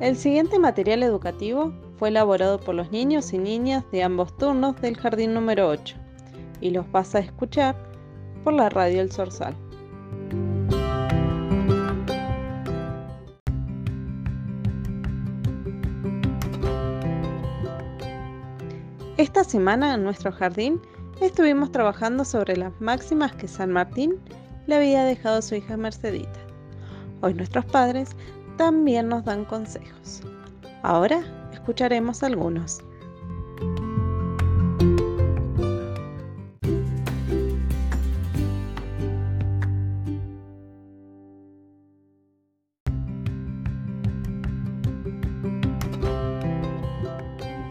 [0.00, 4.96] El siguiente material educativo fue elaborado por los niños y niñas de ambos turnos del
[4.96, 5.96] jardín número 8
[6.60, 7.74] y los vas a escuchar
[8.44, 9.56] por la radio El Sorsal.
[19.16, 20.80] Esta semana en nuestro jardín
[21.20, 24.14] estuvimos trabajando sobre las máximas que San Martín
[24.68, 26.38] le había dejado a su hija Mercedita.
[27.20, 28.10] Hoy nuestros padres
[28.58, 30.20] también nos dan consejos.
[30.82, 31.22] Ahora
[31.52, 32.80] escucharemos algunos.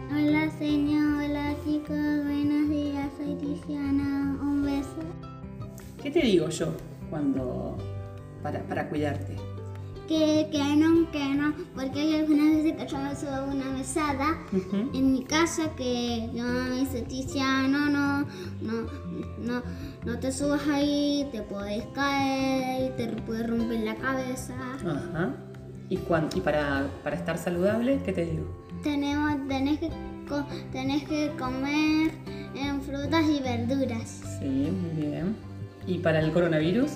[0.10, 4.88] Hola señor, hola chicos, buenos días, soy Tiziana, un beso.
[6.02, 6.74] ¿Qué te digo yo
[7.10, 7.78] cuando
[8.42, 9.47] para, para cuidarte?
[10.08, 13.66] Que, que no, que no, porque hay algunas veces que yo me subo a una
[13.72, 14.90] mesada Ujú.
[14.98, 18.22] en mi casa que yo me dice Tiziano, no,
[18.62, 18.88] no,
[19.40, 19.62] no,
[20.06, 24.54] no te subas ahí, te puedes caer, te puedes romper la cabeza.
[24.76, 25.36] Ajá.
[25.90, 28.46] ¿Y, cuán- y para, para estar saludable, qué te digo?
[28.84, 29.90] Tenemos, tenés que,
[30.72, 32.12] tenés que comer
[32.56, 34.22] en frutas y verduras.
[34.40, 35.36] Sí, muy bien.
[35.86, 36.92] ¿Y para el coronavirus?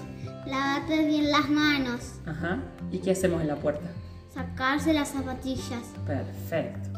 [0.46, 2.20] Lavate bien las manos.
[2.26, 2.60] Ajá.
[2.92, 3.90] ¿Y qué hacemos en la puerta?
[4.34, 5.94] Sacarse las zapatillas.
[6.06, 6.90] Perfecto.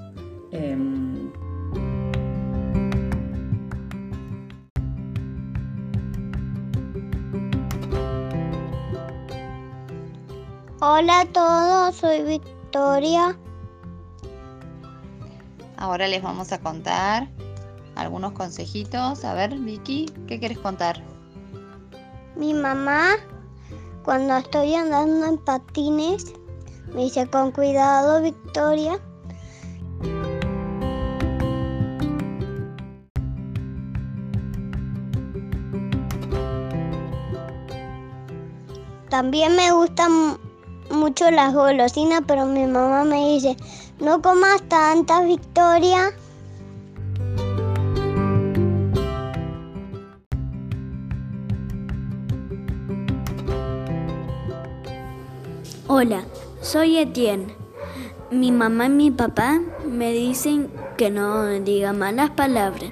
[0.52, 1.32] Em,
[10.80, 13.38] Hola a todos, soy Victoria.
[15.78, 17.30] Ahora les vamos a contar
[17.96, 19.24] algunos consejitos.
[19.24, 21.02] A ver, Vicky, ¿qué quieres contar?
[22.36, 23.12] Mi mamá,
[24.04, 26.34] cuando estoy andando en patines,
[26.94, 29.00] me dice con cuidado, Victoria.
[39.10, 40.38] También me gustan
[40.90, 43.56] mucho las golosinas, pero mi mamá me dice,
[44.00, 46.12] no comas tantas, Victoria.
[56.06, 56.26] Hola,
[56.62, 57.56] soy Etienne.
[58.30, 62.92] Mi mamá y mi papá me dicen que no diga malas palabras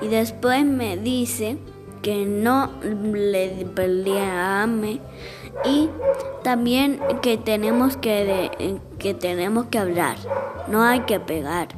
[0.00, 1.56] y después me dice
[2.02, 5.00] que no le peleame
[5.64, 5.88] y
[6.42, 10.16] también que tenemos que, que tenemos que hablar,
[10.66, 11.68] no hay que pegar.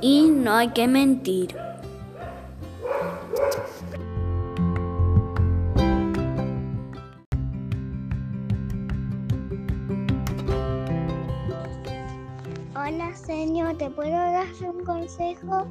[0.00, 1.56] Y no hay que mentir.
[12.76, 15.64] Hola, señor, ¿te puedo dar un consejo?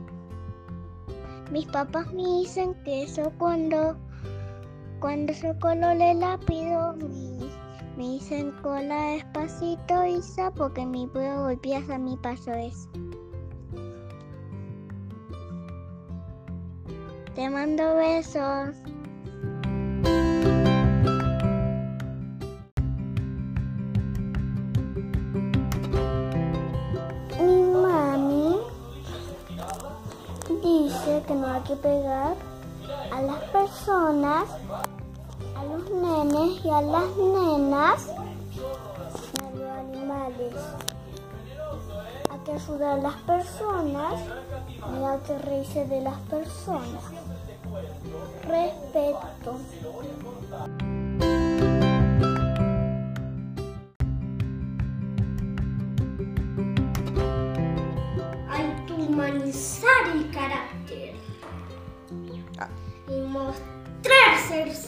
[1.51, 3.97] Mis papás me dicen que eso cuando
[5.01, 7.49] cuando yo colole lápido me,
[7.97, 12.89] me dicen cola despacito Isa porque me puedo golpear a mi paso eso.
[17.35, 18.77] Te mando besos.
[31.27, 32.35] Que no hay que pegar
[33.11, 34.45] a las personas,
[35.55, 38.09] a los nenes y a las nenas,
[39.41, 40.53] a los animales.
[42.29, 44.19] Hay que ayudar a las personas,
[44.91, 47.03] ni hay que reírse de las personas.
[48.47, 49.59] Respeto.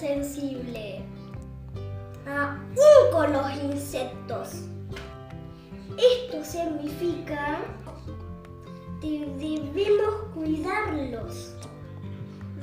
[0.06, 1.02] Sensible,
[2.28, 4.66] aún con los insectos.
[5.98, 7.58] Esto significa
[9.02, 11.56] que debemos cuidarlos,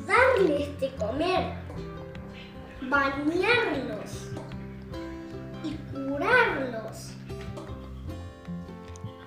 [0.07, 1.55] darles de comer,
[2.83, 4.29] bañarlos
[5.65, 7.15] y curarlos.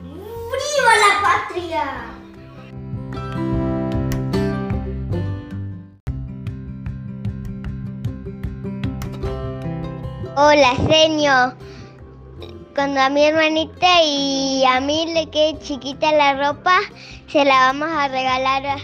[0.01, 2.14] ¡Viva la patria!
[10.37, 11.53] Hola, señor.
[12.75, 16.77] Cuando a mi hermanita y a mí le quede chiquita la ropa,
[17.27, 18.77] se la vamos a regalar a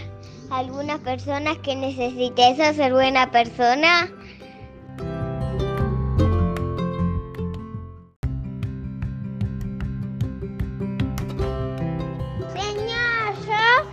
[0.50, 4.10] algunas personas que necesiten eso, ser buena persona.
[12.54, 13.90] Señor, yo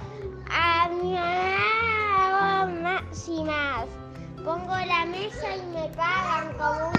[0.50, 3.86] a mi mamá más y más.
[4.46, 6.99] Pongo la mesa y me pagan como un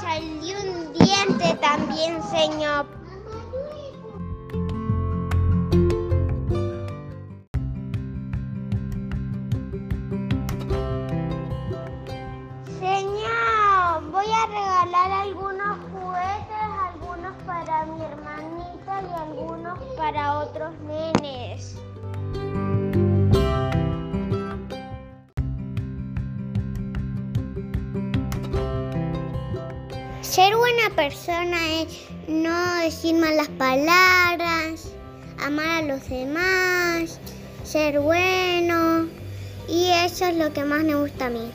[0.00, 2.86] salió un diente también, señor.
[12.78, 21.76] Señor, voy a regalar algunos juguetes, algunos para mi hermanita y algunos para otros nenes.
[30.38, 34.94] Ser buena persona es no decir malas palabras,
[35.44, 37.20] amar a los demás,
[37.64, 39.08] ser bueno.
[39.68, 41.50] Y eso es lo que más me gusta a mí.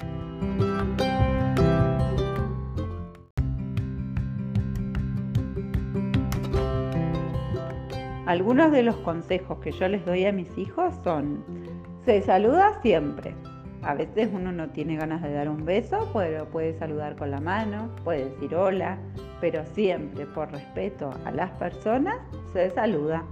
[8.25, 11.41] Algunos de los consejos que yo les doy a mis hijos son,
[12.03, 13.33] se saluda siempre.
[13.83, 17.41] A veces uno no tiene ganas de dar un beso, pero puede saludar con la
[17.41, 18.97] mano, puede decir hola,
[19.41, 22.15] pero siempre por respeto a las personas
[22.53, 23.23] se saluda.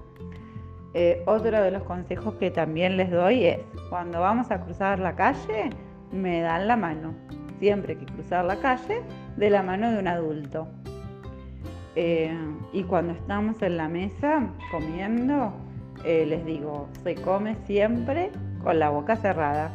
[0.94, 3.60] Eh, otro de los consejos que también les doy es,
[3.90, 5.70] cuando vamos a cruzar la calle,
[6.12, 7.14] me dan la mano.
[7.60, 9.02] Siempre que cruzar la calle,
[9.38, 10.68] de la mano de un adulto.
[11.96, 12.36] Eh,
[12.74, 15.54] y cuando estamos en la mesa comiendo,
[16.04, 18.32] eh, les digo, se come siempre
[18.64, 19.72] con la boca cerrada.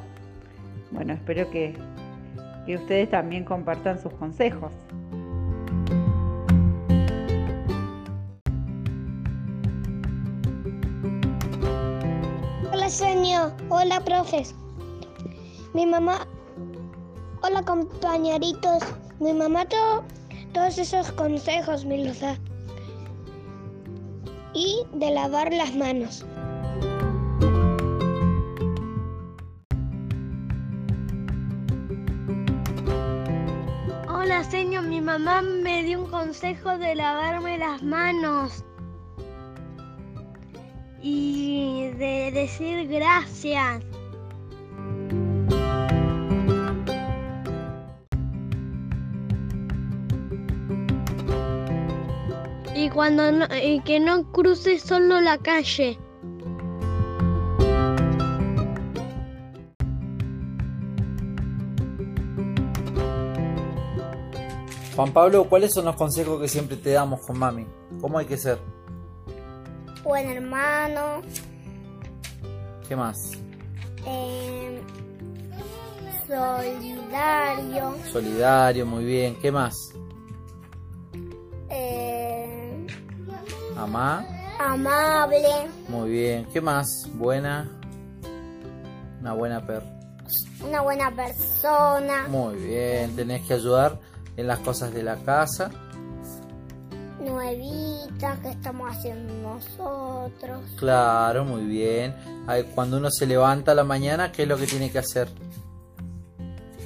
[0.97, 1.75] Bueno, espero que,
[2.65, 4.73] que ustedes también compartan sus consejos.
[12.73, 13.53] Hola, señor.
[13.69, 14.55] Hola, profes.
[15.75, 16.27] Mi mamá.
[17.43, 18.83] Hola, compañeritos.
[19.21, 20.03] Mi mamá todo,
[20.55, 22.39] todos esos consejos me los da.
[24.55, 26.25] Y de lavar las manos.
[35.07, 38.65] Mamá me dio un consejo de lavarme las manos
[41.01, 43.85] y de decir gracias.
[52.75, 56.01] Y cuando no, y que no cruce solo la calle.
[64.97, 67.67] Juan Pablo, ¿cuáles son los consejos que siempre te damos con mami?
[68.01, 68.59] ¿Cómo hay que ser?
[70.03, 71.21] Buen hermano,
[72.89, 73.17] ¿Qué más?
[74.07, 74.81] eh,
[76.27, 79.37] solidario, Solidario, muy bien.
[79.43, 79.75] ¿Qué más?
[81.69, 82.87] eh,
[83.77, 84.25] Amá,
[84.61, 85.43] amable,
[85.89, 86.47] muy bien.
[86.53, 86.87] ¿Qué más?
[87.15, 87.69] Buena.
[89.21, 89.83] Una buena per.
[90.65, 93.15] una buena persona, Muy bien.
[93.17, 93.99] Tenés que ayudar
[94.37, 95.71] en las cosas de la casa.
[97.21, 100.63] nuevita que estamos haciendo nosotros.
[100.77, 102.15] Claro, muy bien.
[102.75, 105.29] Cuando uno se levanta a la mañana, ¿qué es lo que tiene que hacer?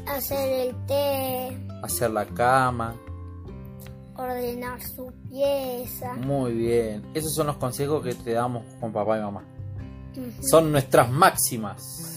[0.06, 2.94] Hacer el té, Hacer la cama.
[4.16, 6.14] ordenar su pieza.
[6.14, 7.02] Muy bien.
[7.14, 9.42] Esos son los consejos que te damos con papá y mamá.
[10.42, 12.09] Son nuestras máximas.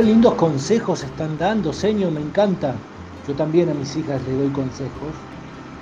[0.00, 2.74] Qué lindos consejos están dando, señor, me encanta.
[3.28, 5.12] Yo también a mis hijas les doy consejos,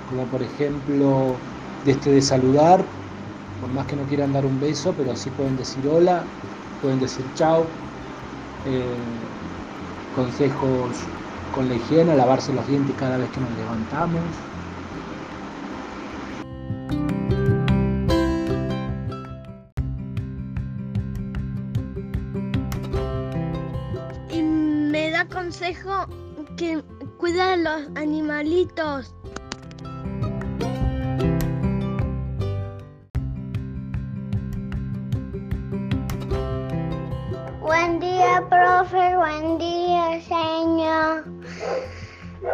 [0.09, 1.37] como por ejemplo
[1.85, 2.83] este de saludar,
[3.61, 6.25] por más que no quieran dar un beso, pero así pueden decir hola,
[6.81, 7.63] pueden decir chao.
[8.65, 8.97] Eh,
[10.13, 10.97] consejos
[11.55, 14.48] con la higiene, lavarse los dientes cada vez que nos levantamos.
[25.29, 26.05] Me da consejo
[26.57, 26.83] que
[27.17, 29.13] cuida a los animalitos.
[37.61, 39.15] Buen día, profe.
[39.15, 41.25] Buen día, señor.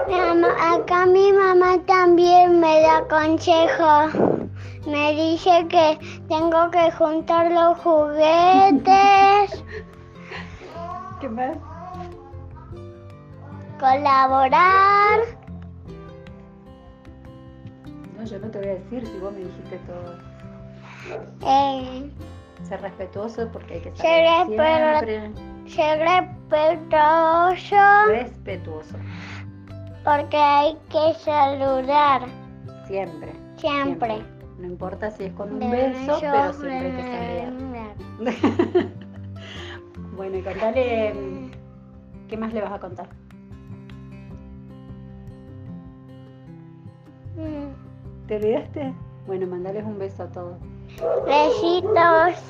[0.08, 4.10] Mi mamá- acá mi mamá también me da consejo.
[4.88, 9.64] Me dice que tengo que juntar los juguetes.
[11.22, 11.58] ¿Qué más?
[13.80, 15.20] Colaborar.
[18.18, 20.18] No, yo no te voy a decir si vos me dijiste todo.
[21.46, 22.10] Eh,
[22.64, 25.32] Ser respetuoso porque hay que Ser siempre
[25.68, 27.76] ser respetuoso
[28.08, 28.96] respetuoso.
[30.04, 32.22] porque hay que saludar.
[32.88, 33.34] Siempre.
[33.58, 34.24] Siempre.
[34.58, 38.86] No importa si es con un De beso, pero siempre hay que saludar.
[40.16, 41.14] bueno, y contale.
[41.14, 41.52] mm,
[42.30, 43.08] ¿Qué más le vas a contar?
[48.28, 48.92] ¿Te olvidaste?
[49.28, 50.58] Bueno, mandales un beso a todos.
[51.26, 52.42] Besitos.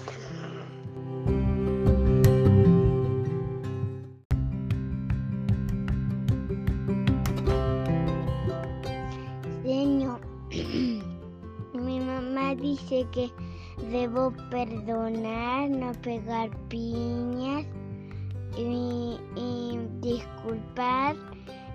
[9.63, 10.22] Señor,
[11.74, 13.29] mi mamá dice que
[13.91, 17.65] debo perdonar, no pegar piñas
[18.58, 21.17] y, y disculpar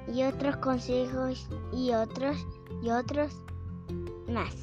[0.09, 2.47] y otros consejos y otros
[2.83, 3.45] y otros
[4.30, 4.54] más.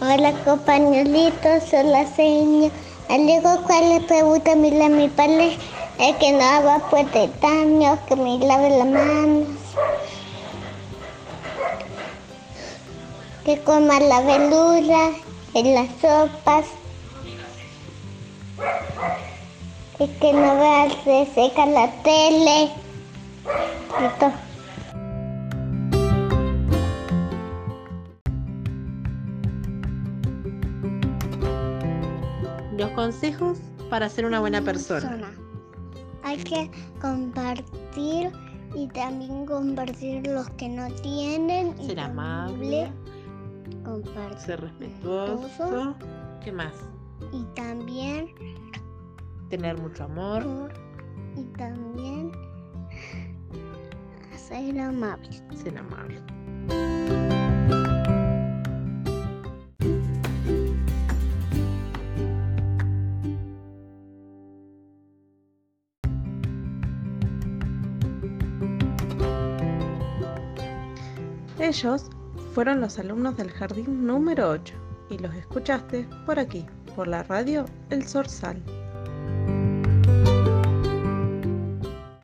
[0.00, 2.72] Hola compañeritos, soy la señora.
[3.08, 5.56] Algo cual le pregunta a mi, padre
[5.98, 9.48] es que no haga pues de daño, que me lave las manos.
[13.44, 15.10] Que coma la verdura
[15.54, 16.66] en las sopas.
[20.00, 22.70] Y que no vea se seca la tele.
[24.20, 24.32] Todo.
[32.76, 33.58] Los consejos
[33.90, 35.32] para ser una buena persona.
[36.22, 38.30] Hay que compartir
[38.74, 41.76] y también compartir los que no tienen.
[41.84, 42.92] Ser amable,
[43.84, 44.38] Compartir.
[44.38, 45.94] ser respetuoso.
[46.44, 46.72] ¿Qué más?
[47.32, 48.28] Y también,
[49.48, 50.72] Tener mucho amor.
[51.36, 52.32] y también
[54.36, 55.28] ser amable.
[55.56, 56.20] Ser amable.
[71.58, 72.06] Ellos
[72.54, 74.74] fueron los alumnos del jardín número 8
[75.10, 76.64] y los escuchaste por aquí,
[76.96, 78.62] por la radio El Sorsal.